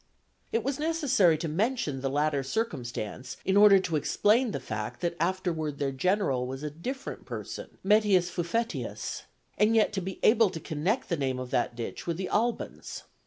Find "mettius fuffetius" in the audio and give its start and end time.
7.83-9.25